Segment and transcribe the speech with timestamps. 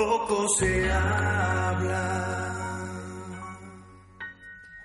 [0.00, 2.49] Poco se habla.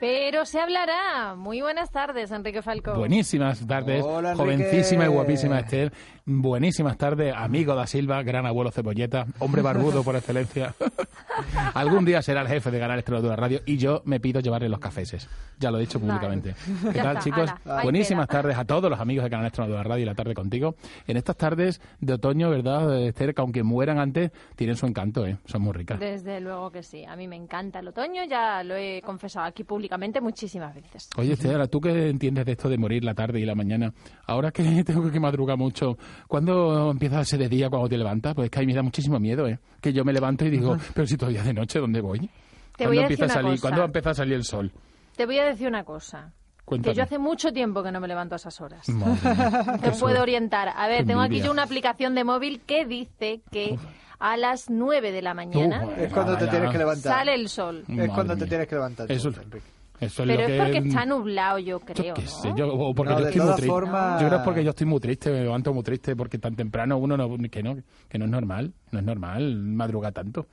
[0.05, 1.33] Pero se hablará.
[1.35, 2.93] Muy buenas tardes, Enrique Falcó.
[2.93, 5.91] Buenísimas tardes, Hola, jovencísima y guapísima Esther.
[6.27, 10.73] Buenísimas tardes, amigo da Silva, gran abuelo cebolleta, hombre barbudo por excelencia.
[11.73, 14.79] Algún día será el jefe de Canal Extremadura Radio y yo me pido llevarle los
[14.79, 15.27] cafeses.
[15.59, 16.53] Ya lo he dicho públicamente.
[16.67, 16.91] Vale.
[16.93, 17.51] ¿Qué Ya tal, está, chicos?
[17.65, 18.41] ala, Buenísimas queda.
[18.41, 20.75] tardes a todos los amigos de Canal Extremadura Radio y la tarde contigo.
[21.07, 23.33] En estas tardes de otoño, ¿verdad, Esther?
[23.33, 25.37] Que aunque mueran antes, tienen su encanto, ¿eh?
[25.45, 25.99] Son muy ricas.
[25.99, 27.05] Desde luego que sí.
[27.05, 31.09] A mí me encanta el otoño, ya lo he confesado aquí públicamente muchísimas veces.
[31.17, 33.93] Oye, Esther, ¿tú qué entiendes de esto de morir la tarde y la mañana?
[34.27, 38.33] Ahora que tengo que madrugar mucho, ¿cuándo empieza a ser de día cuando te levantas?
[38.35, 39.59] Pues es que a mí me da muchísimo miedo, ¿eh?
[39.81, 42.19] Que yo me levanto y digo, pero si todavía es de noche, ¿dónde voy?
[42.19, 43.51] Te ¿Cuándo voy a empieza decir a salir?
[43.51, 43.61] cosa.
[43.61, 44.71] ¿Cuándo empieza a salir el sol?
[45.15, 46.33] Te voy a decir una cosa.
[46.65, 46.93] Cuéntame.
[46.93, 48.89] Que yo hace mucho tiempo que no me levanto a esas horas.
[48.89, 50.19] Madre Te puedo suerte.
[50.19, 50.69] orientar.
[50.75, 53.77] A ver, Qué tengo aquí yo una aplicación de móvil que dice que
[54.17, 56.51] a las 9 de la mañana Uf, Es cuando te vaya.
[56.51, 57.13] tienes que levantar.
[57.13, 57.83] sale el sol.
[57.87, 59.11] Es cuando te tienes que levantar.
[59.11, 59.61] Eso, Enrique.
[59.99, 60.57] Eso es Pero lo es que...
[60.57, 62.27] porque está nublado, yo Yo creo, qué ¿no?
[62.27, 63.67] sé, yo, o porque No, yo estoy muy triste.
[63.67, 66.55] Yo creo que es porque yo estoy muy triste, me levanto muy triste, porque tan
[66.55, 67.77] temprano uno no, que no,
[68.07, 70.47] que no es normal, no es normal madrugar tanto.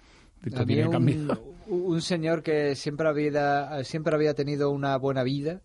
[0.44, 1.18] Esto tiene que cambiar.
[1.18, 1.38] un,
[1.84, 5.60] un señor que siempre había, siempre había tenido una buena vida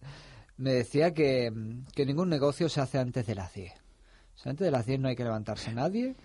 [0.58, 1.52] me decía que,
[1.96, 3.72] que ningún negocio se hace antes de las 10.
[3.72, 6.16] O sea, antes de las 10 no hay que levantarse nadie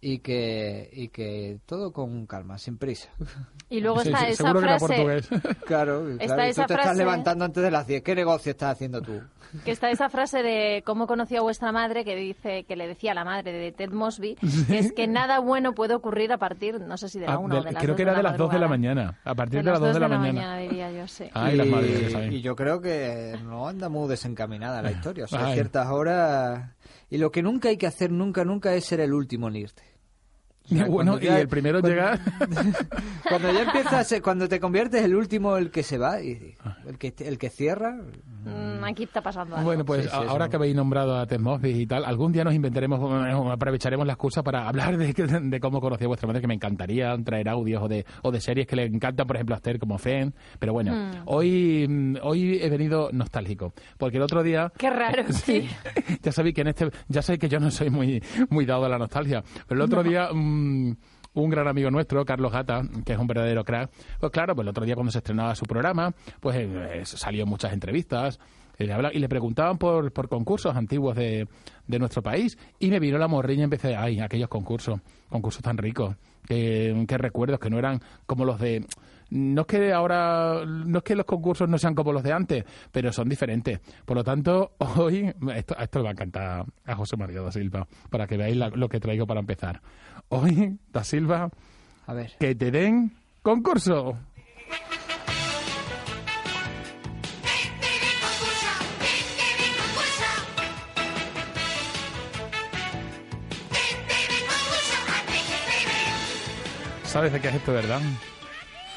[0.00, 3.08] y que, y que todo con calma, sin prisa.
[3.68, 5.28] Y luego está sí, esa seguro que era frase portugués.
[5.66, 8.02] Claro, Está claro, y tú esa te estás frase- levantando antes de las 10.
[8.04, 9.20] ¿Qué negocio estás haciendo tú?
[9.64, 13.10] Que está esa frase de cómo conoció a vuestra madre que dice que le decía
[13.10, 14.36] a la madre de Ted Mosby
[14.68, 17.38] que es que nada bueno puede ocurrir a partir, no sé si de la Ah,
[17.38, 19.18] 1 de- o de las creo dos que era de las 2 de la mañana.
[19.24, 20.58] A partir de, las 2 de la, mañana.
[20.58, 21.24] diría yo, sí.
[21.34, 22.32] Ay, las madres que saben.
[22.34, 25.24] y yo creo que no anda muy desencaminada la historia.
[25.24, 25.54] O sea, a Ay.
[25.54, 26.70] ciertas horas...
[27.10, 29.82] Y lo que nunca hay que hacer, nunca, nunca es ser el último en irte.
[30.64, 32.20] O sea, bueno, y el primero en cuando- llegar...
[33.28, 36.54] Cuando ya empiezas, eh, cuando te conviertes el último el que se va, y
[36.86, 38.00] el que, el que cierra...
[38.46, 39.66] Mm, aquí está pasando algo.
[39.66, 42.54] Bueno, pues Sí, sí, ahora que habéis nombrado a Ted y tal, algún día nos
[42.54, 46.54] inventaremos, aprovecharemos la excusa para hablar de, de cómo conocí a vuestra madre, que me
[46.54, 49.78] encantaría traer audios o de, o de series que le encantan, por ejemplo, a Esther
[49.78, 50.34] como Fen.
[50.58, 51.10] Pero bueno, Hmm.
[51.26, 54.72] hoy, mm, hoy he venido nostálgico, porque el otro día...
[54.78, 55.68] Qué raro, sí.
[56.22, 56.90] ya sabéis que en este...
[57.08, 60.02] Ya sé que yo no soy muy, muy dado a la nostalgia, pero el otro
[60.02, 60.28] día...
[60.32, 60.96] mm,
[61.44, 64.68] un gran amigo nuestro, Carlos Gata, que es un verdadero crack, pues claro, pues el
[64.70, 68.38] otro día cuando se estrenaba su programa, pues eh, salió en muchas entrevistas,
[68.92, 71.46] habla- y le preguntaban por, por concursos antiguos de,
[71.86, 75.78] de nuestro país, y me vino la morriña y empecé, ay, aquellos concursos, concursos tan
[75.78, 78.84] ricos, que, que recuerdos que no eran como los de...
[79.30, 82.64] No es que ahora, no es que los concursos no sean como los de antes,
[82.92, 83.80] pero son diferentes.
[84.04, 87.86] Por lo tanto, hoy, esto, esto le va a encantar a José María da Silva,
[88.10, 89.80] para que veáis la- lo que traigo para empezar.
[90.28, 91.50] Hoy, da Silva,
[92.06, 92.32] A ver.
[92.38, 94.16] que te den concurso.
[107.04, 108.00] ¿Sabes de qué es esto, verdad?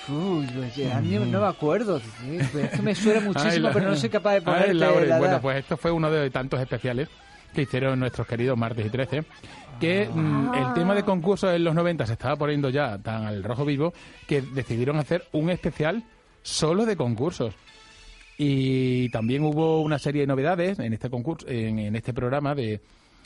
[0.09, 0.47] Uy,
[0.91, 1.99] a mí no me acuerdo.
[1.99, 4.73] sí, Es que me suena muchísimo, Ay, la- pero no soy capaz de Ay, ponerte
[4.73, 7.07] Laure, la Bueno, pues esto fue uno de tantos especiales
[7.53, 9.23] que hicieron nuestros queridos martes y 13,
[9.79, 13.43] que mm, el tema de concursos en los 90 se estaba poniendo ya tan al
[13.43, 13.93] rojo vivo
[14.27, 16.03] que decidieron hacer un especial
[16.43, 17.53] solo de concursos.
[18.37, 22.79] Y también hubo una serie de novedades en este concurso, en, en este programa de,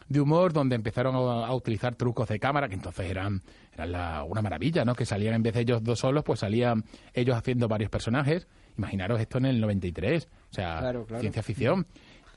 [0.09, 3.41] de humor donde empezaron a, a utilizar trucos de cámara que entonces eran,
[3.73, 4.95] eran la- una maravilla, ¿no?
[4.95, 6.83] Que salían en vez de ellos dos solos, pues salían
[7.13, 8.47] ellos haciendo varios personajes.
[8.77, 11.21] Imaginaros esto en el 93, o sea, Claro, claro.
[11.21, 11.85] ciencia ficción.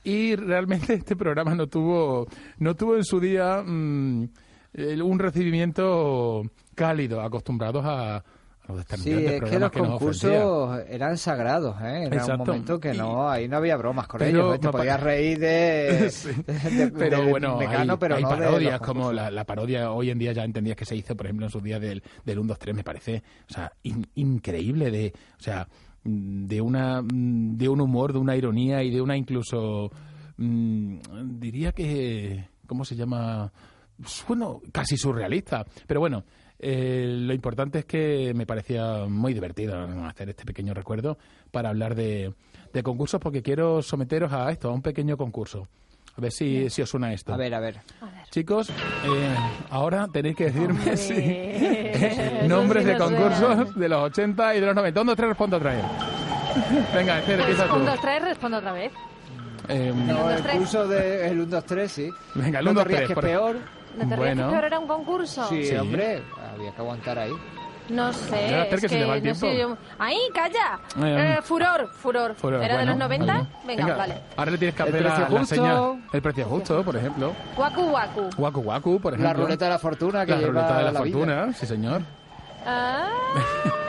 [0.03, 2.27] Y realmente este programa no tuvo,
[2.59, 4.29] no tuvo en su día mm,
[5.03, 6.43] un recibimiento
[6.75, 8.23] cálido, acostumbrados a,
[8.97, 9.69] Sí, es que los ofrecía.
[9.89, 12.03] concursos eran sagrados, ¿eh?
[12.05, 12.43] Era Exacto.
[12.43, 14.55] un momento que no, ahí no había bromas con Pero ellos.
[14.55, 14.59] ¿eh?
[14.59, 16.29] Te podías reír de, Sí.
[16.45, 19.31] de- de- pero de bueno, Mecano, hay, pero hay no de los parodias como la,
[19.31, 21.79] la parodia hoy en día ya entendías que se hizo, por ejemplo, en sus días
[21.79, 25.67] del, del 1, 2, 3, me parece, o sea, in- increíble de, o sea,
[26.03, 29.91] de una de un humor, de una ironía y de una incluso
[30.37, 30.97] mm,
[31.39, 33.51] diría que ¿cómo se llama?
[34.27, 36.23] Bueno, casi surrealista, pero bueno,
[36.59, 41.17] eh, lo importante es que me parecía muy divertido hacer este pequeño recuerdo
[41.51, 42.33] para hablar de,
[42.73, 45.67] de concursos porque quiero someteros a esto, a un pequeño concurso.
[46.15, 47.31] A ver si, si os suena esto.
[47.31, 47.79] A ver, a ver.
[48.31, 49.35] Chicos, eh,
[49.69, 53.63] ahora tenéis que decirme eso nombres sí de concursos suena.
[53.75, 54.99] de los 80 y de los 90.
[54.99, 55.83] ¿Dónde tres respondo otra vez?
[56.93, 57.75] Venga, Esther, empieza tú.
[57.75, 58.91] Un, dos, tres, respondo otra vez.
[59.69, 62.09] Eh, No, dos, el curso del 1, 2, 3, sí.
[62.33, 63.07] Venga, el no 1, te 2, rías 3.
[63.07, 63.57] que es peor.
[63.97, 64.45] ¿No te Bueno.
[64.47, 65.47] que peor era un concurso?
[65.49, 65.75] Sí, Sí.
[65.75, 66.21] hombre,
[66.53, 67.33] había que aguantar ahí.
[67.89, 70.77] No sé, Esther, es que el no sé yo- ¡Ahí, calla!
[71.05, 73.33] Eh, Eh, furor, furor, Furor, ¿Era de bueno, los 90?
[73.33, 73.47] vale.
[73.65, 74.21] Venga, vale.
[74.35, 75.55] Ahora le tienes que El hacer la, precio la justo.
[75.55, 76.03] señal.
[76.11, 77.33] El precio justo, por ejemplo.
[77.55, 78.29] Waku Waku.
[78.37, 79.43] Waku Waku, por La ejemplo.
[79.45, 81.13] ruleta de la fortuna que La lleva ruleta de la, la vida.
[81.17, 82.01] fortuna, sí señor.
[82.65, 83.07] Ah,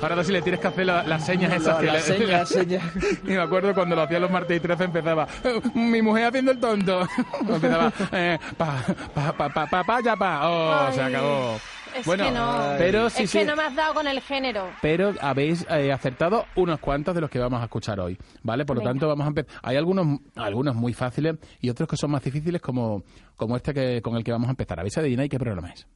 [0.00, 2.00] Ahora no, si le tienes que hacer la- las señas esas La- que la le-
[2.00, 2.80] seña, la seña.
[3.24, 6.52] Y me acuerdo cuando lo hacía los martes y 13 empezaba "Eh, mi mujer haciendo
[6.52, 7.06] el tonto.
[7.48, 8.84] empezaba eh, pa,
[9.14, 10.40] pa, pa, pa, pa, pa, ya pa.
[10.48, 11.56] Oh, se acabó.
[11.96, 12.58] es bueno, que no.
[12.78, 13.38] pero sí, es sí.
[13.38, 14.68] que no me has dado con el género.
[14.82, 18.64] Pero habéis eh, acertado unos cuantos de los que vamos a escuchar hoy, ¿vale?
[18.64, 18.92] Por lo Venga.
[18.92, 19.50] tanto, vamos a empezar.
[19.62, 23.02] Hay algunos, algunos muy fáciles y otros que son más difíciles, como,
[23.36, 24.78] como este que, con el que vamos a empezar.
[24.78, 25.86] ¿Habéis adivinado qué programa es?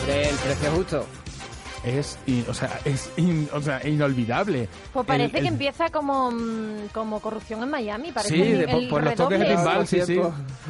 [0.00, 1.06] Hombre, el precio justo.
[1.82, 4.68] Es, in- o sea, es in- o sea, inolvidable.
[4.92, 8.12] Pues parece El- que el- empieza como, mm, como corrupción en Miami.
[8.12, 10.20] Parece Sí, el, por, el por los toques de timbal, sí, sí.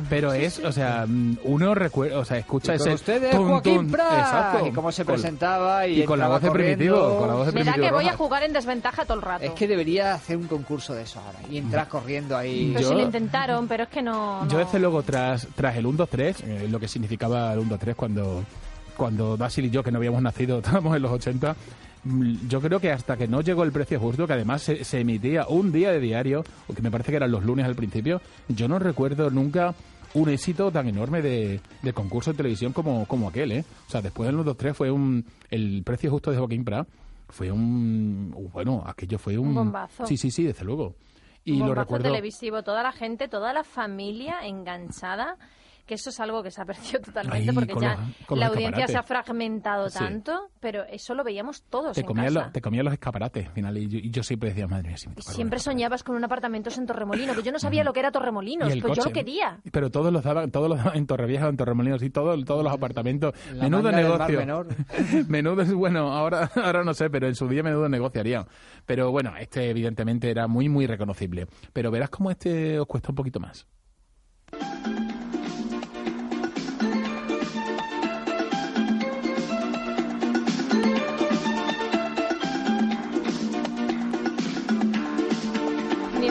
[0.08, 2.94] Pero es, o sea, mm, uno recuerda, o sea, escucha ese.
[2.94, 3.90] ustedes, Joaquín tun.
[3.90, 4.18] Prat.
[4.20, 4.66] Exacto.
[4.68, 6.50] Y cómo se presentaba y, y con la voz de.
[6.52, 9.14] Primitivo, con la voz de Me da Primitivo que voy a jugar en desventaja todo
[9.16, 9.44] el rato.
[9.44, 12.70] Es que debería hacer un concurso de eso ahora y entrar corriendo ahí.
[12.72, 14.46] Pero Yo- si lo intentaron, pero es que no...
[14.46, 14.64] Yo no.
[14.64, 18.44] desde luego tras, tras el 1-2-3, eh, lo que significaba el 1-2-3 cuando,
[18.96, 21.56] cuando Basil y yo, que no habíamos nacido, estábamos en los 80,
[22.04, 25.00] mm, yo creo que hasta que no llegó el precio justo, que además se, se
[25.00, 26.44] emitía un día de diario,
[26.74, 29.74] que me parece que eran los lunes al principio, yo no recuerdo nunca
[30.14, 33.64] un éxito tan enorme de, de concurso de televisión como, como aquel, ¿eh?
[33.86, 35.24] O sea, después del 1-2-3 fue un...
[35.50, 36.88] El precio justo de Joaquín Prat
[37.28, 38.34] fue un...
[38.52, 39.48] Bueno, aquello fue un...
[39.48, 40.06] Un bombazo.
[40.06, 40.96] Sí, sí, sí, desde luego.
[41.44, 42.08] Y Un lo recuerdo...
[42.08, 45.36] televisivo, toda la gente, toda la familia enganchada,
[45.90, 47.98] que eso es algo que se ha perdido totalmente Ahí, porque ya
[48.28, 49.98] los- la audiencia se ha fragmentado Sí.
[49.98, 52.44] tanto, pero eso lo veíamos todos te en comías, casa.
[52.44, 55.08] los, te los escaparates al final y yo, y yo siempre decía madre mía si
[55.08, 55.62] me Y siempre los escaparates".
[55.64, 58.96] soñabas con un apartamento en Torremolinos, que yo no sabía lo que era Torremolinos, pues
[58.98, 59.58] yo lo quería.
[59.72, 62.72] pero todos los daban todos los daban en Torrevieja en Torremolinos y todos todos los
[62.72, 64.68] apartamentos La menudo negocio Menor.
[65.28, 68.46] menudo es bueno ahora ahora no sé pero en su día menudo negocio harían
[68.86, 73.16] pero bueno este evidentemente era muy muy reconocible pero verás cómo este os cuesta un
[73.16, 73.66] poquito más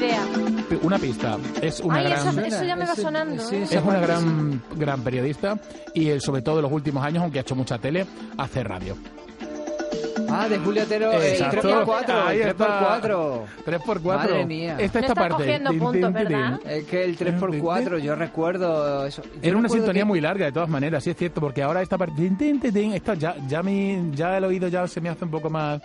[0.10, 0.80] idea.
[0.82, 3.44] una pista es una Ay, gran eso, eso ya me va Ese- sonando.
[3.44, 3.64] sí, ¿eh?
[3.70, 5.58] es una gran gran periodista
[5.94, 8.06] y eh, sobre todo en los últimos años aunque ha hecho mucha tele
[8.38, 8.96] hace radio
[10.32, 11.68] Ah, de Julio Otero, el Exacto.
[11.86, 12.28] 3x4.
[12.28, 13.02] Ahí El está.
[13.02, 13.46] 3x4.
[13.66, 14.76] 3x4 Madre mía.
[14.78, 16.14] esta esta parte cogiendo Tin, puntos.
[16.66, 19.24] Es que el 3x4, yo recuerdo eso.
[19.24, 21.82] Yo Era una sintonía que- muy larga, de todas maneras, sí es cierto, porque ahora
[21.82, 25.32] esta parte, tin, esta ya, ya, mi, ya el oído ya se me hace un
[25.32, 25.82] poco más,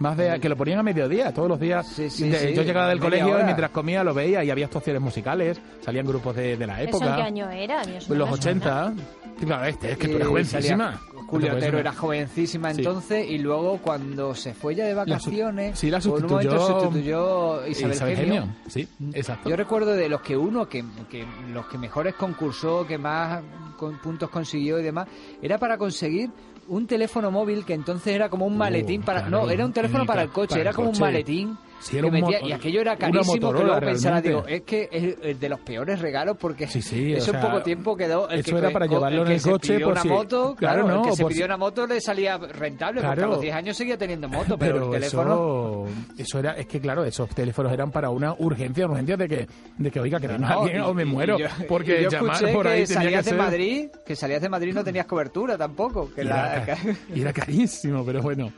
[0.00, 1.86] más de, que lo ponían a mediodía, todos los días.
[1.86, 3.42] Sí, sí, De- sí, yo llegaba del colegio hora.
[3.42, 6.82] y mientras comía lo veía y había actuaciones musicales, salían grupos de, de la ¿Eso
[6.82, 7.16] en época.
[7.16, 7.82] qué año era?
[7.82, 8.86] Eso no Los me suena.
[8.86, 8.94] 80.
[9.38, 11.00] Sí, Claro, este, es que tú eres jovencísima.
[11.26, 12.72] Julio Otero era jovencísima.
[12.72, 16.58] entonces y luego cuando se fue ya de La vacaciones, sí, la por un momento
[16.58, 18.34] sustituyó- sustituyó Isabel, Isabel Gemio.
[18.42, 19.48] Gemio, Sí, exacto.
[19.48, 23.42] Yo recuerdo de los que uno, que, que los que mejores concursó, que más
[23.78, 25.06] con puntos consiguió y demás,
[25.40, 26.30] era para conseguir
[26.70, 29.28] un teléfono móvil que entonces era como un Uh, maletín para...
[29.28, 31.58] no, era un teléfono el para el coche, era como un maletín.
[31.80, 34.62] Sí, era que un metía- mo- y aquello era carísimo, que luego pensara, digo, es
[34.62, 37.62] que es el de los peores regalos porque Sí, sí, o eso en sea, poco
[37.62, 38.28] tiempo quedó...
[38.28, 40.54] El eso que, era para el llevarlo en el coche pidió por una si- moto,
[40.56, 43.14] claro, claro, no, el que se pidió si- una moto le salía rentable, porque a
[43.16, 43.30] Claro.
[43.32, 45.86] los 10 años seguía teniendo moto, pero, pero el teléfono...
[45.86, 49.46] eso, eso era, es que claro, esos teléfonos eran para una urgencia, urgencia de que,
[49.78, 52.52] de que oiga, que venga No, alguien o me muero, yo- porque yo llamar escuché
[52.52, 53.38] por ahí que tenía que salías de ser...
[53.38, 56.76] Madrid, que salías de Madrid no tenías cobertura tampoco, que y, la- era,
[57.14, 58.52] y era carísimo, pero bueno.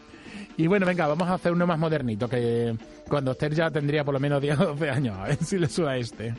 [0.57, 2.75] Y bueno, venga, vamos a hacer uno más modernito, que
[3.13, 5.19] cuando Esther ya tendría por lo menos 10 o 12 años.
[5.19, 6.35] A ver si le suena a este.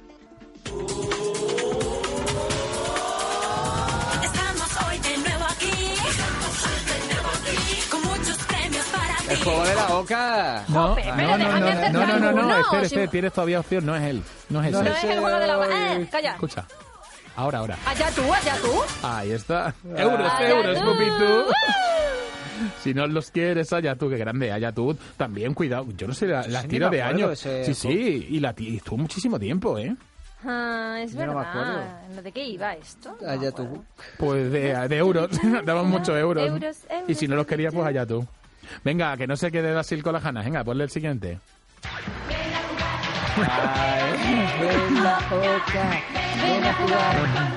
[9.29, 10.63] El juego de la oca.
[10.67, 14.23] No, no, no, no, no, no, no, Esther, Esther, tienes todavía opción, no es él.
[14.49, 14.83] No es ese.
[14.83, 15.93] No es el juego de la oca.
[15.93, 16.31] Eh, calla.
[16.31, 16.65] Escucha.
[17.35, 17.77] Ahora, ahora.
[17.85, 19.07] Allá tú, allá tú.
[19.07, 19.75] Ahí está.
[19.95, 21.49] Euros, euros, pupitú.
[21.49, 21.92] ¡Uh!
[22.81, 24.95] Si no los quieres, allá tú, qué grande, allá tú.
[25.17, 27.31] También, cuidado, yo no sé, la- las Sí, ni me de años.
[27.31, 29.95] ese Sí, sí, y la ti- estuvo muchísimo tiempo, ¿eh?
[30.45, 31.73] Ah, es Yo no me acuerdo.
[31.77, 32.23] verdad.
[32.23, 33.15] ¿De qué iba esto?
[33.21, 33.83] No Allá tú.
[34.17, 35.29] Pues de, de euros,
[35.65, 36.45] daban muchos euros.
[36.45, 38.27] Euros, euros, Y si no los querías, pues allá tú.
[38.83, 40.43] Venga, que no se quede Basil con las ganas.
[40.43, 41.39] Venga, ponle el siguiente.
[44.59, 46.01] Ven la boca.
[46.43, 47.15] Ven a jugar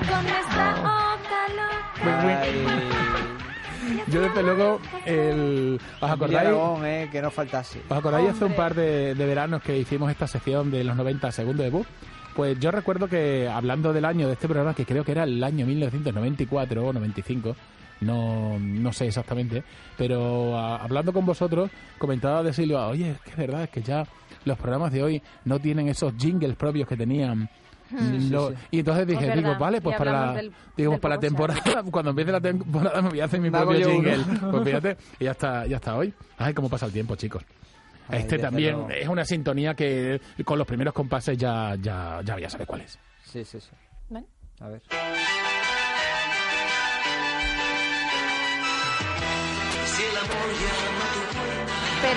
[0.09, 1.41] con nuestra boca
[2.03, 3.36] loca.
[4.07, 5.79] Yo, desde luego, el...
[6.01, 6.47] ¿os acordáis?
[6.47, 7.81] Aragón, eh, que no faltase.
[7.89, 8.57] ¿Os acordáis hace un Hombre.
[8.57, 11.87] par de, de veranos que hicimos esta sección de los 90 segundos de bus?
[12.35, 15.43] Pues yo recuerdo que hablando del año de este programa, que creo que era el
[15.43, 17.55] año 1994 o 95,
[18.01, 19.63] no, no sé exactamente,
[19.97, 23.81] pero a- hablando con vosotros comentaba de Silva, oye, es que es verdad, es que
[23.81, 24.05] ya
[24.45, 27.49] los programas de hoy no tienen esos jingles propios que tenían.
[28.29, 31.83] Lo- Y entonces dije, digo, vale, pues para la, del- digamos, del para la temporada,
[31.91, 34.17] cuando empiece la temporada me voy a hacer mi propio jingle.
[34.51, 36.13] Pues fíjate, y ya está, ya está hoy.
[36.37, 37.43] Ay, cómo pasa el tiempo, chicos.
[38.09, 38.89] Ay, Este también luego.
[38.89, 42.97] es una sintonía que con los primeros compases ya, ya, ya, ya sabes cuál es.
[43.23, 43.69] Sí, sí, sí.
[44.09, 44.25] Vale.
[44.61, 44.81] A ver.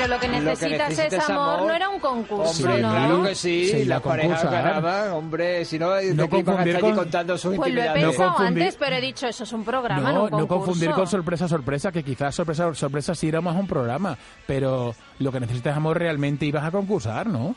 [0.00, 1.66] Pero lo que Lo que necesitas, necesitas es amor, amor.
[1.68, 2.90] no era un concurso, Hombre, ¿no?
[2.90, 6.80] claro que sí, Sí, la las parejas ganaban, hombre, si no, No confundir hasta allí
[6.80, 9.64] con- contando sus Pues lo he pensado confundir- antes, pero he dicho, eso es un
[9.64, 13.40] programa, no, No, un no confundir con sorpresa, sorpresa, que quizás sorpresa, sorpresa sí era
[13.40, 14.16] más un programa,
[14.46, 17.54] pero lo que necesitas es amor realmente ibas a concursar, ¿no?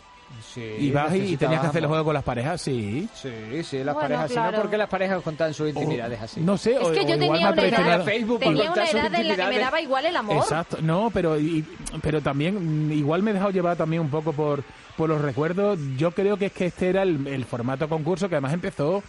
[0.53, 3.07] Sí, Ibas y, y tenías que hacer el juego con las parejas, sí.
[3.13, 3.29] Sí,
[3.63, 4.51] sí, las Bueno, parejas claro.
[4.57, 4.61] ¿no?
[4.63, 6.41] porque las parejas contan sus O- intimidades así.
[6.41, 8.05] No sé, Es o, que o yo igual tenía una edad.
[8.05, 10.37] Facebook tenía una edad en la que me daba igual el amor.
[10.37, 11.65] Exacto, no, pero y-
[12.01, 14.63] pero también mm, igual me he dejado llevar también un poco por,
[14.97, 15.79] por los recuerdos.
[15.97, 19.01] Yo creo que es que este era el, el formato concurso que además empezó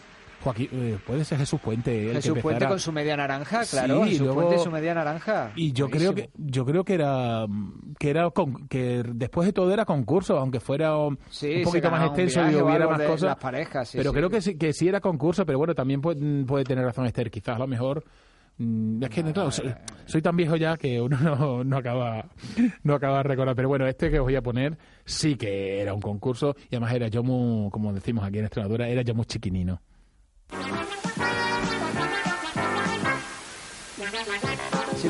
[0.45, 2.01] Joaquín, eh, puede ser Jesús Puente.
[2.03, 4.71] el que Jesús Puente con su media naranja, claro, Sí, Jesús luego- Puente y su
[4.71, 5.51] media naranja.
[5.57, 6.13] Y yo Buenísimo.
[6.15, 7.47] creo que yo creo que era
[7.99, 10.93] que era con- que después de todo era concurso, aunque fuera
[11.31, 13.23] Sí, un poquito más extenso y viaje hubiera más cosas.
[13.23, 16.45] las parejas, sí, pero creo que sí, que sí era concurso, pero bueno, también puede,
[16.45, 18.05] puede tener razón Esther, quizás a lo mejor
[18.59, 19.73] mm, es que claro, soy,
[20.07, 22.27] soy tan viejo ya que uno no, no acaba
[22.85, 25.93] no acaba de recordar, pero bueno, este que os voy a poner sí que era
[25.95, 29.25] un concurso y además era yo muy, como decimos aquí en Extremadura, era yo muy
[29.25, 29.81] chiquinino.
[30.51, 30.84] Si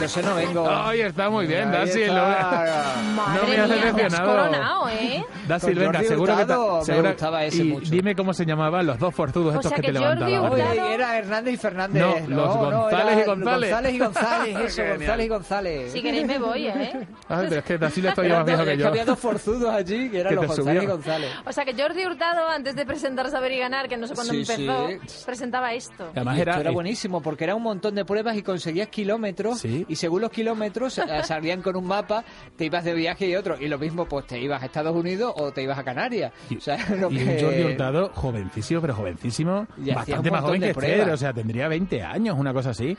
[0.05, 0.69] lo sé, no vengo.
[0.71, 2.03] Ay, está muy bien, Ahí Dasi.
[2.03, 2.95] está.
[3.15, 4.31] Madre no me has mía, te has decepcionado.
[4.37, 5.25] coronado, ¿eh?
[5.49, 7.91] Dasi, Con venga, Jordi seguro que Hurtado me seguro- gustaba ese y mucho.
[7.91, 10.53] dime cómo se llamaban los dos forzudos O estos sea que, que te Jordi levantaban.
[10.53, 12.03] Hurtado- Oye, era Hernández y Fernández.
[12.29, 13.71] No, los González era y González.
[13.71, 14.99] González y González, eso, Genial.
[14.99, 15.93] González y González.
[15.93, 17.07] Si queréis me voy, ¿eh?
[17.29, 18.89] Ay, pero es que Dasi le estoy más viejo que es yo.
[18.89, 20.97] había dos forzudos allí, que eran Que los te González y subían.
[20.97, 21.31] González.
[21.47, 24.33] O sea que Jordi Hurtado, antes de presentar Saber y Ganar, que no sé cuándo
[24.33, 24.89] Sí, empezó,
[25.27, 26.09] presentaba esto.
[26.15, 29.85] Además Y esto era, buenísimo porque era un montón de pruebas y conseguías kilómetros Sí.
[29.89, 32.25] y según los kilómetros eh, salían con un mapa,
[32.57, 35.33] te ibas de viaje y otro y lo mismo pues te ibas a Estados Unidos
[35.37, 36.33] o te ibas a Canarias.
[36.51, 40.43] Y, o sea, lo y que- un Jordi Hurtado jovencísimo, pero jovencísimo, Y bastante más
[40.43, 41.15] joven que Esther, pruebas.
[41.15, 42.97] o sea, tendría 20 años, una cosa así.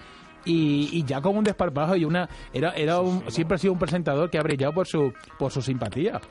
[0.48, 3.80] Y, y ya como un desparpajo y una era era un, siempre ha sido un
[3.80, 6.22] presentador que ha brillado por su por su simpatía.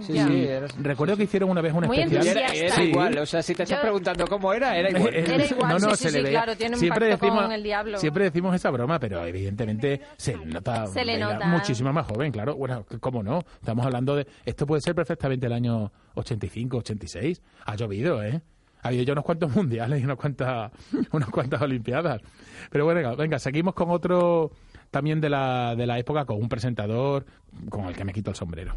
[0.00, 0.26] Sí, Ya.
[0.26, 2.36] sí, era, Recuerdo que hicieron una vez un Muy especial.
[2.36, 2.82] era, era Sí.
[2.82, 5.14] igual, o sea, si te estás Yo- preguntando cómo era, era igual.
[5.14, 6.42] Era igual, sí, sí, se le sí, veía.
[6.42, 7.98] claro, tiene un siempre pacto decimos, con el diablo.
[7.98, 11.46] Siempre decimos esa broma, pero evidentemente se le nota, Se le nota.
[11.46, 12.54] muchísimo más joven, claro.
[12.56, 13.40] Bueno, cómo no.
[13.60, 14.26] Estamos hablando de.
[14.44, 17.42] Esto puede ser perfectamente el año 85, 86.
[17.66, 18.40] Ha llovido, ¿eh?
[18.82, 20.72] Ha habido ya unos cuantos mundiales y unas cuantas,
[21.12, 22.22] unas cuantas olimpiadas.
[22.70, 24.52] Pero bueno, venga, venga, seguimos con otro
[24.90, 27.26] también de la, de la época, con un presentador
[27.68, 28.76] con el que me quito el sombrero.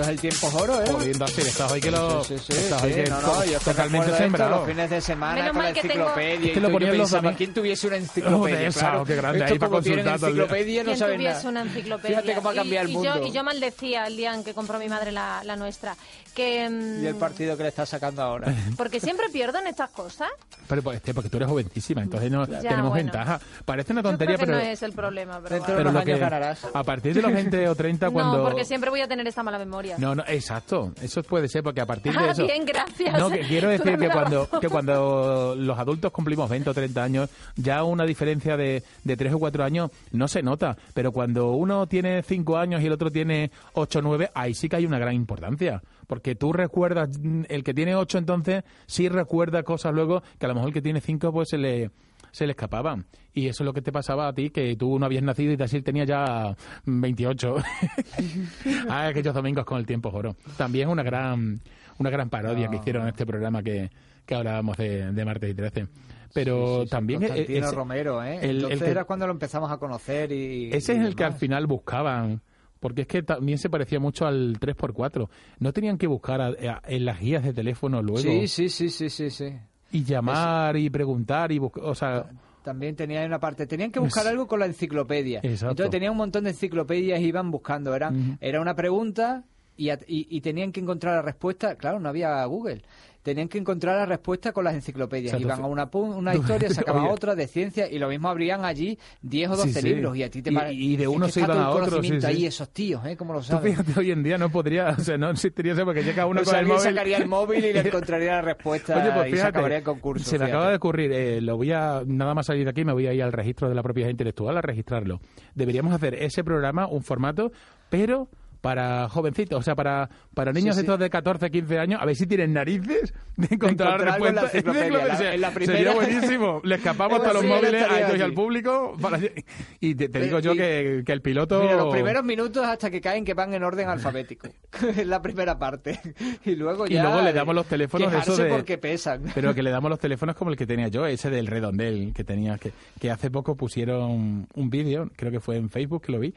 [0.00, 0.86] Esto es el tiempo oro, ¿eh?
[0.90, 2.24] Jodiendo así, estás hoy que lo.
[2.24, 2.86] Sí, sí, sí, estás sí.
[2.86, 4.56] hoy que No, no, yo totalmente esto sembrado.
[4.56, 6.34] los fines de semana Menos con mal la que tengo- enciclopedia.
[6.34, 7.32] Es que y lo tú, yo los pensaba.
[7.34, 8.58] ¿quién tuviese una enciclopedia?
[8.58, 9.04] de esa, claro.
[9.04, 10.42] qué grande, Esto ahí para consultar todo el día.
[10.44, 11.48] enciclopedia no ¿Quién saben nada.
[11.48, 12.20] una enciclopedia?
[12.20, 13.14] Fíjate cómo ha Y- cambiado el y, mundo.
[13.20, 15.96] yo, y yo maldecía el día en que compró mi madre la, la nuestra.
[16.34, 18.46] Que, mm, Y el partido que le está sacando ahora.
[18.76, 20.28] Porque siempre pierdo en estas cosas.
[20.68, 23.10] Pero pues, este, porque tú eres jovencísima, entonces no Ya, tenemos bueno.
[23.10, 23.40] ventaja.
[23.64, 25.90] Parece una Yo tontería, creo que pero, no es el problema, pero Dentro de pero
[25.90, 26.60] unos lo que años ganarás.
[26.72, 29.42] a partir de los 20 o 30 cuando No, porque siempre voy a tener esta
[29.42, 29.89] mala memoria.
[29.98, 30.92] No, no, exacto.
[31.02, 32.44] Eso puede ser porque a partir de Ah, eso.
[32.46, 33.18] bien, gracias.
[33.18, 37.30] No, que quiero decir que cuando, que cuando los adultos cumplimos 20 o 30 años,
[37.56, 40.76] ya una diferencia de, de 3 o 4 años no se nota.
[40.94, 44.68] Pero cuando uno tiene 5 años y el otro tiene 8 o 9, ahí sí
[44.68, 45.82] que hay una gran importancia.
[46.06, 50.48] Porque tú recuerdas, mm, el que tiene 8 entonces sí recuerda cosas luego que a
[50.48, 51.90] lo mejor el que tiene 5 pues se le
[52.32, 53.06] se le escapaban.
[53.32, 55.56] Y eso es lo que te pasaba a ti, que tú no habías nacido y
[55.56, 57.56] Dasil tenía ya 28.
[58.88, 60.36] ah, aquellos domingos con el tiempo, joro.
[60.56, 61.60] También una gran,
[61.98, 63.90] una gran parodia que hicieron en este programa que,
[64.26, 65.86] que hablábamos de, de martes y 13.
[66.32, 67.22] Pero Sí, sí, también...
[67.22, 68.36] e- Constantino ese- Romero, ¿eh?
[68.42, 70.70] el- el Entonces que- era cuando lo empezamos a conocer y...
[70.72, 72.40] ese y es el que al final buscaban.
[72.78, 75.28] Porque es que también se parecía mucho al 3x4.
[75.58, 78.88] No tenían que buscar a- a- en las guías de teléfono luego Sí, sí, sí,
[78.90, 79.52] sí, sí, sí.
[79.90, 81.84] Y llamar y preguntar y buscar.
[81.84, 82.26] O sea,
[82.62, 85.40] También tenía una parte, tenían que buscar Es- algo con la enciclopedia.
[85.42, 85.70] Exacto.
[85.70, 87.94] Entonces tenía un montón de enciclopedias y iban buscando.
[87.96, 89.44] Era, era una pregunta
[89.78, 91.76] y- y tenían que encontrar la respuesta.
[91.76, 92.82] Claro, no había Google.
[93.22, 95.34] Tenían que encontrar la respuesta con las enciclopedias.
[95.34, 97.12] O sea, Iban tú- a una, una tú- historia, sacaban Oye.
[97.12, 99.88] otra de ciencia y lo mismo abrían allí 10 o Sí, 12 sí.
[99.88, 100.16] libros.
[100.16, 102.26] Y a ti te Y- y de uno se iban a otro, sí, sí.
[102.26, 103.16] ahí, esos tíos, ¿eh?
[103.16, 103.72] ¿Cómo lo tú saben?
[103.72, 106.54] fíjate, hoy en día no podría, o sea, no existiría eso porque llega uno con
[106.54, 106.80] el móvil.
[106.80, 109.84] sacaría el móvil y le encontraría la respuesta Oye, pues y se fíjate, acabaría el
[109.84, 110.24] concurso.
[110.24, 110.52] se me fíjate.
[110.52, 113.12] acaba de ocurrir, eh, lo voy a, nada más salir de aquí, me voy a
[113.12, 115.20] ir al registro de la propiedad intelectual a registrarlo.
[115.54, 117.52] Deberíamos hacer ese programa, un formato,
[117.90, 118.28] pero
[118.60, 120.86] para jovencitos, o sea, para, para niños Sí, sí.
[120.86, 124.34] estos de 14, 15 años, a ver si tienen narices de encontrar, encontrar algo en
[124.34, 124.68] la respuesta.
[124.70, 126.60] enciclopedia, la- en la Sería buenísimo.
[126.64, 128.96] Le escapamos a los móviles, a ellos y al público.
[129.00, 129.18] para-
[129.80, 131.60] y te, digo yo y- que, que el piloto...
[131.62, 134.48] Mira, los primeros minutos hasta que caen que van en orden alfabético.
[134.96, 135.98] es la primera parte.
[136.44, 137.02] Y luego Y ya...
[137.04, 139.22] luego le damos los teléfonos de eso de- porque pesan.
[139.34, 142.24] Pero que le damos los teléfonos como el que tenía yo, ese del redondel que
[142.24, 146.18] tenía, que, que hace poco pusieron un vídeo, creo que fue en Facebook que lo
[146.20, 146.34] vi,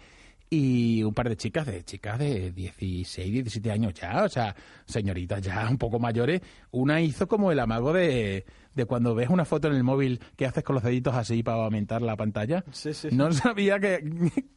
[0.53, 4.55] y un par de chicas, de chicas de 16, 17 años ya, o sea,
[4.85, 8.45] señoritas ya un poco mayores, una hizo como el amago de,
[8.75, 11.63] de cuando ves una foto en el móvil que haces con los deditos así para
[11.63, 12.63] aumentar la pantalla.
[12.71, 13.07] Sí, sí.
[13.11, 14.03] No sabía que,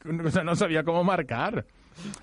[0.25, 1.65] o sea, no sabía cómo marcar.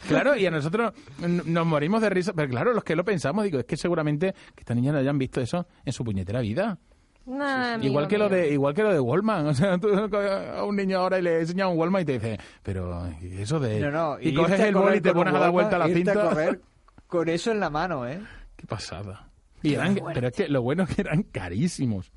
[0.07, 3.57] Claro, y a nosotros nos morimos de risa, pero claro, los que lo pensamos, digo,
[3.57, 6.77] es que seguramente que estas niñas no hayan visto eso en su puñetera vida.
[7.25, 10.75] Nah, Igual que lo de igual que lo de Wallman, o sea, tú a un
[10.75, 13.91] niño ahora y le enseñas un Wallman y te dice, pero ¿y eso de No,
[13.91, 16.31] no, y, coges el boli y te pones a dar vuelta a la cinta.
[16.31, 16.57] a
[17.07, 18.19] con eso en la mano, ¿eh?
[18.57, 19.29] Qué pasada.
[19.61, 22.11] Y eran, pero es que lo bueno es que eran carísimos.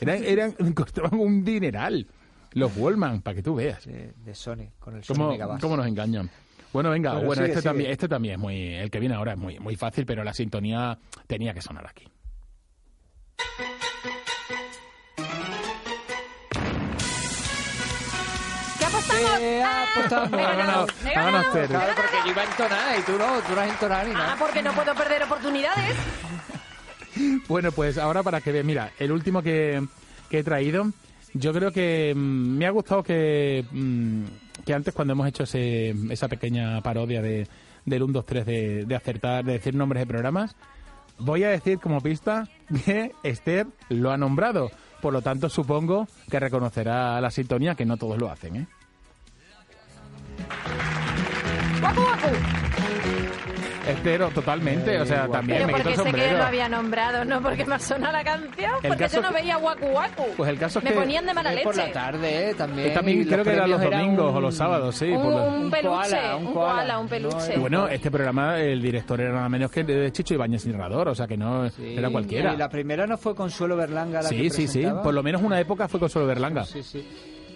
[0.00, 2.06] Eran, eran costaban un dineral
[2.52, 3.84] los Wallman, para que tú veas.
[3.86, 5.62] De, de Sony, con el Sony ¿Cómo, Megabass.
[5.62, 6.28] cómo nos engañan?
[6.74, 7.70] Bueno, venga, Bueno, bueno, sigue, este sigue.
[7.70, 10.34] también, este también es muy, el que viene ahora es muy, muy fácil, pero la
[10.34, 12.06] sintonía tenía que sonar aquí.
[19.26, 20.30] Apostamos?
[20.30, 21.52] ¿Qué Ah, me ganado- me ganado.
[21.52, 24.18] Claro, porque yo iba a entonar y tú no, tú no has entonado ni Ah,
[24.18, 24.36] nada.
[24.38, 25.96] porque no puedo perder oportunidades.
[27.48, 29.82] Bueno, pues ahora para que vean, mira, el último que,
[30.30, 30.86] que he traído,
[31.34, 32.18] yo creo que mm,
[32.58, 34.22] me ha gustado que, mm,
[34.64, 37.46] que antes cuando hemos hecho ese, esa pequeña parodia de,
[37.84, 40.56] del 1, 2, 3 de, de acertar, de decir nombres de programas,
[41.18, 42.48] voy a decir como pista
[42.84, 44.70] que Esther lo ha nombrado.
[45.02, 48.66] Por lo tanto, supongo que reconocerá la sintonía, que no todos lo hacen, ¿eh?
[51.82, 52.28] Guapu, guapu.
[53.88, 56.38] Esther, totalmente, o sea, también Pero me quito porque el sé que sombrero.
[56.38, 59.34] lo había nombrado, no porque me suena la canción, El porque caso yo no que-
[59.34, 60.22] veía guacu guacu.
[60.36, 61.92] Pues el caso es me que- ponían de mala Es por la leche.
[61.94, 62.54] tarde, ¿eh?
[62.54, 62.92] También.
[63.26, 65.06] Creo que eran los premios domingos un- o los sábados, sí.
[65.10, 66.72] un, por la- un Un peluche, koala, un un koala.
[66.74, 67.54] koala, un peluche.
[67.56, 71.14] Y bueno, este programa, el director era nada menos que de Chicho Ibáñez Narrador, o
[71.16, 72.54] sea que no Sí, era cualquiera.
[72.54, 74.78] Y la primera no fue Consuelo Berlanga la Sí, que sí, sí.
[74.78, 75.02] presentaba?
[75.02, 76.64] Por lo menos una época fue Consuelo Berlanga.
[76.64, 77.04] Sí, sí.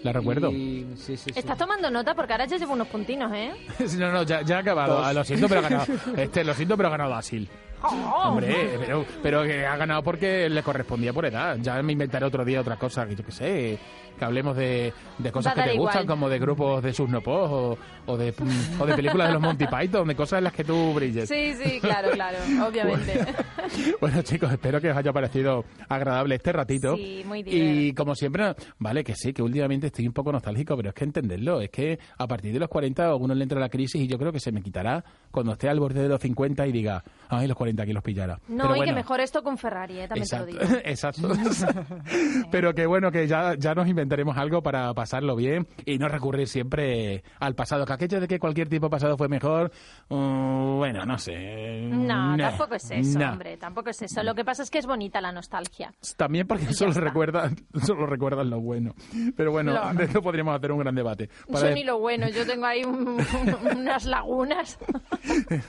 [0.03, 0.51] La recuerdo.
[0.51, 1.39] Y- sí, sí, sí.
[1.39, 3.51] Estás tomando nota porque ahora ya llevo unos puntinos, ¿eh?
[3.97, 4.95] no, no, ya, ya ha acabado.
[4.97, 5.05] Dos.
[5.07, 5.85] Ah, Lo siento, pero ha ganado.
[6.17, 7.49] Este, lo siento, pero ha ganado Asil.
[7.83, 8.29] Oh.
[8.29, 11.57] Hombre, pero, pero que ha ganado porque le correspondía por edad.
[11.61, 13.79] Ya me inventaré otro día otra cosa, que yo qué sé,
[14.17, 15.89] que hablemos de, de cosas que te igual.
[15.93, 18.33] gustan, como de grupos de Susnopos o, o, de,
[18.79, 21.29] o de películas de los Monty Python, de cosas en las que tú brilles.
[21.29, 23.13] Sí, sí, claro, claro, obviamente.
[23.23, 23.37] Bueno,
[24.23, 26.95] chicos, espero que os haya parecido agradable este ratito.
[26.95, 27.95] Sí, muy Y divertido.
[28.03, 31.61] como siempre, vale, que sí, que últimamente estoy un poco nostálgico, pero es que entenderlo,
[31.61, 34.17] es que a partir de los 40 a uno le entra la crisis y yo
[34.17, 37.47] creo que se me quitará cuando esté al borde de los 50 y diga, ay,
[37.47, 38.39] los 40 aquí los pillara.
[38.47, 40.07] No, Pero y que bueno, mejor esto un Ferrari, ¿eh?
[40.07, 40.81] también Exacto, te lo digo.
[40.85, 41.29] exacto.
[42.51, 46.47] Pero que bueno, que ya, ya nos inventaremos algo para pasarlo bien y no recurrir
[46.47, 47.85] siempre al pasado.
[47.85, 49.71] Que aquello de que cualquier tipo pasado fue mejor,
[50.09, 51.81] mm, bueno, no sé.
[51.87, 53.31] No, Nah, tampoco es eso, nah.
[53.31, 54.23] hombre, tampoco es eso.
[54.23, 55.93] Lo que pasa es que es bonita la nostalgia.
[56.15, 58.93] También porque solo recuerdan, solo recuerdan lo bueno.
[59.35, 59.97] Pero bueno, Claro.
[59.97, 61.29] de esto podríamos hacer un gran debate.
[61.51, 63.17] Para Yo ni lo bueno, yo tengo ahí un-
[63.77, 64.77] unas lagunas.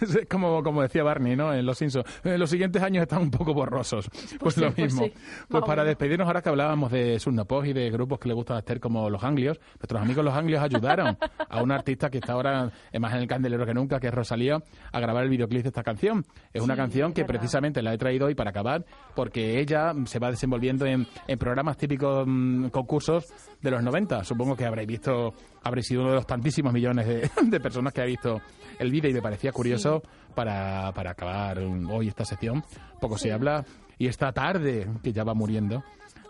[0.00, 1.52] Es como, como decía Barney, ¿no?
[1.52, 2.04] En Los Simpsons.
[2.24, 4.08] Eh, los siguientes años están un poco borrosos.
[4.38, 5.04] Pues, sí, lo pues mismo.
[5.04, 5.10] sí.
[5.12, 5.86] Pues Más o para menos.
[5.98, 9.22] despedirnos, ahora que hablábamos de Sunnopos y de grupos que le gusta hacer como los
[9.24, 13.26] Anglios, nuestros amigos los Anglios ayudaron a un artista que está ahora más en el
[13.28, 16.24] candelero que nunca, que es Rosalía, a grabar el videoclip de esta canción.
[16.52, 17.40] Es una Sí, canción es que verdad.
[17.40, 21.38] precisamente te la he traído hoy para acabar, porque ella se va desenvolviendo en, en
[21.38, 24.24] programas típicos, mm, concursos de los 90.
[24.24, 28.00] Supongo que habréis visto, habréis sido uno de los tantísimos millones de, de personas que
[28.02, 28.40] ha visto
[28.80, 30.02] el vídeo y me parecía curioso
[30.34, 32.64] para, para acabar mm, hoy esta sección.
[33.00, 33.64] Poco se habla
[33.96, 35.84] y esta tarde, que ya va muriendo,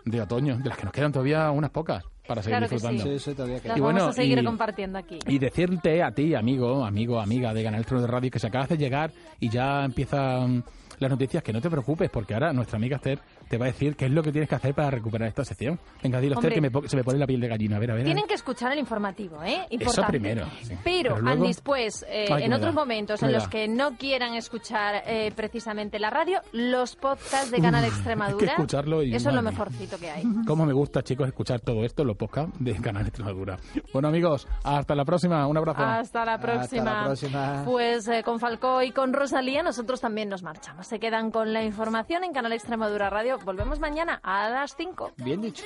[0.05, 2.75] de otoño, de las que nos quedan todavía unas pocas para seguir Claro sí.
[2.75, 3.03] disfrutando.
[3.03, 3.77] Sí, eso todavía queda.
[3.77, 5.19] Y vamos bueno, a seguir y- compartiendo aquí.
[5.27, 8.69] Y decirte a ti, amigo, amigo, amiga de Canal Trono de Radio, que se acabas
[8.69, 10.63] de llegar y ya empiezan
[10.99, 13.95] las noticias, que no te preocupes, porque ahora nuestra amiga Esther te va a decir
[13.95, 15.79] qué es lo que tienes que hacer para recuperar esta sección.
[16.03, 16.53] Venga, dilo, Hombre.
[16.53, 17.77] que me se me pone la piel de gallina.
[17.77, 18.01] A ver, a ver.
[18.01, 18.13] a ver.
[18.13, 19.65] Tienen que escuchar el informativo, ¿eh?
[19.71, 20.11] Importante.
[20.11, 20.75] primero, sí.
[20.83, 23.97] Pero, Pero luego- después, eh, Ay, en otros da, momentos me en los que no
[23.97, 28.37] quieran escuchar eh, precisamente la radio, los podcasts de Canal Extremadura.
[28.39, 30.23] hay que escucharlo y, eso es lo mejorcito que hay.
[30.45, 33.57] Cómo me gusta, chicos, escuchar todo esto, los podcasts de Canal Extremadura.
[33.91, 35.47] Bueno, amigos, hasta la próxima.
[35.47, 35.81] Un abrazo.
[35.81, 36.83] Hasta la próxima.
[36.83, 37.63] la próxima.
[37.65, 40.85] Pues eh, con Falcó y con Rosalía nosotros también nos marchamos.
[40.85, 43.38] Se quedan con la información en Canal Extremadura Radio.
[43.45, 45.13] Volvemos mañana a las 5.
[45.17, 45.63] Bien dicho.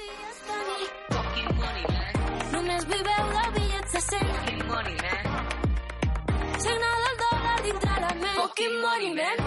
[2.52, 4.28] Només vull veure bitllets de 100.
[6.64, 8.38] Signal el dòlar dintre la ment.
[8.40, 9.38] Fucking money, man.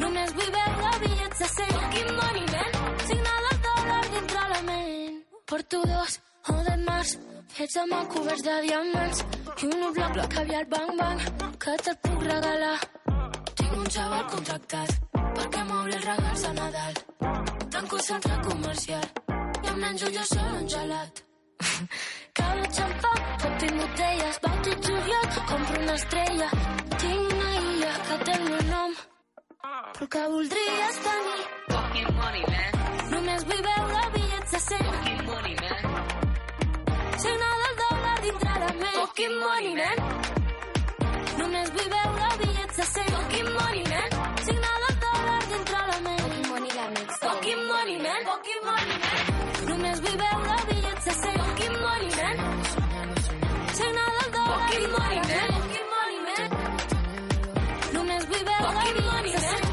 [0.00, 1.72] Només vull veure bitllets de 100.
[1.78, 2.98] Fucking money, man.
[3.10, 5.22] Signal el dòlar dintre la ment.
[5.46, 7.16] Porto dos o de març,
[7.56, 9.24] fets amb el coberts de diamants
[9.64, 11.24] i un bloc bloc caviar bang bang
[11.58, 12.78] que te'l puc regalar.
[13.54, 15.03] Tinc un xaval contractat
[15.38, 16.94] perquè m'obri els regals de Nadal.
[17.76, 19.06] Tanco el centre comercial
[19.62, 21.24] i em menjo jo sol un gelat.
[22.38, 26.48] Cada xampà, tot i botelles, vaig tot juliol, compro una estrella.
[26.98, 28.96] Tinc una illa que té el meu nom,
[29.94, 31.42] però que voldries tenir.
[31.70, 32.72] Fucking money, man.
[33.14, 34.84] Només vull veure bitllets de 100.
[34.90, 35.82] Fucking money, man.
[37.24, 38.98] Signar del dòlar dintre la ment.
[39.00, 39.96] Fucking money, man.
[41.38, 43.12] Només vull veure bitllets de 100.
[43.18, 44.08] Fucking money, man.
[44.48, 44.63] Signar
[47.64, 48.24] Fucking money, man.
[48.24, 49.22] Fucking money, man.
[49.68, 51.38] Només vull veure bitllets de 100.
[51.44, 52.36] Fucking money, man.
[53.78, 55.48] Signar del dòlar Fucking money, man.
[55.54, 56.48] Fucking money, man.
[57.96, 59.64] Només vull veure bitllets de 100.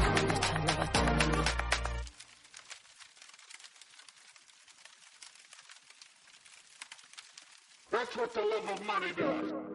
[9.04, 9.71] Millones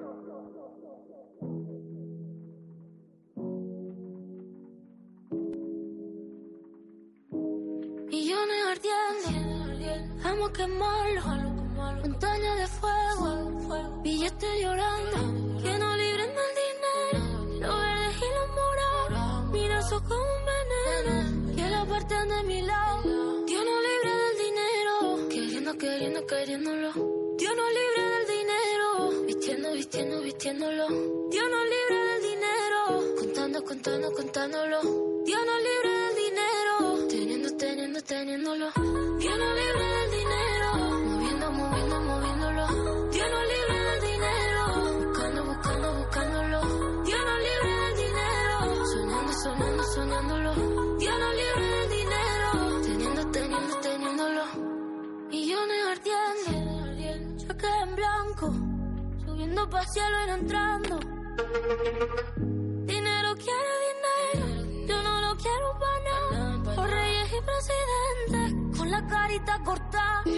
[8.78, 11.22] ardiendo, amo quemarlo,
[12.04, 17.24] montaña de fuego, billetes llorando, que no libren del dinero,
[17.62, 22.62] los verdes y los morados, mira eso como un veneno, que la aparten de mi
[22.62, 26.92] lado, Dios no libre del dinero, queriendo, queriendo, queriéndolo,
[27.38, 30.88] Dios no libre del dinero, vistiendo, vistiendo, vistiéndolo,
[31.32, 34.82] Dios no libre del dinero, contando, contando, contándolo,
[35.26, 35.87] Dios no libre
[38.08, 38.72] teniéndolo,
[39.20, 40.68] Dios no libre del dinero,
[41.04, 42.68] moviendo, moviendo, moviéndolo,
[43.12, 44.64] Dios no libre del dinero,
[45.06, 46.62] buscando, buscando, buscándolo,
[47.04, 50.54] Dios no libre del dinero, soñando, soñando, soñándolo,
[50.98, 54.44] Dios no libre del dinero, teniendo, teniendo, teniéndolo,
[55.30, 58.54] millones ardiendo, cheque en blanco,
[59.26, 61.00] subiendo pa' cielo y entrando.
[69.68, 70.37] importa.